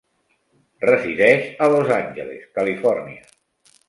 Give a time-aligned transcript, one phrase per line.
[0.85, 3.29] Resideix a Los Angeles, Califòrnia.